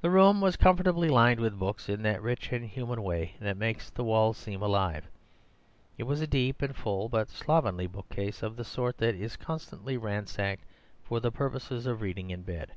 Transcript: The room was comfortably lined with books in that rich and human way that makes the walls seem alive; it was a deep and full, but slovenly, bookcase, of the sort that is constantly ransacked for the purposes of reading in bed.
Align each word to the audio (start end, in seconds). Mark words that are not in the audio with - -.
The 0.00 0.10
room 0.10 0.40
was 0.40 0.54
comfortably 0.54 1.08
lined 1.08 1.40
with 1.40 1.58
books 1.58 1.88
in 1.88 2.02
that 2.02 2.22
rich 2.22 2.52
and 2.52 2.64
human 2.64 3.02
way 3.02 3.34
that 3.40 3.56
makes 3.56 3.90
the 3.90 4.04
walls 4.04 4.36
seem 4.38 4.62
alive; 4.62 5.08
it 5.98 6.04
was 6.04 6.20
a 6.20 6.26
deep 6.28 6.62
and 6.62 6.76
full, 6.76 7.08
but 7.08 7.30
slovenly, 7.30 7.88
bookcase, 7.88 8.44
of 8.44 8.54
the 8.54 8.62
sort 8.64 8.98
that 8.98 9.16
is 9.16 9.34
constantly 9.36 9.96
ransacked 9.96 10.62
for 11.02 11.18
the 11.18 11.32
purposes 11.32 11.84
of 11.84 12.00
reading 12.00 12.30
in 12.30 12.42
bed. 12.42 12.74